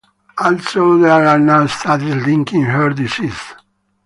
Also, 0.39 0.97
there 0.97 1.27
are 1.27 1.37
now 1.37 1.67
studies 1.67 2.15
linking 2.25 2.63
heart 2.65 2.95
disease. 2.95 3.39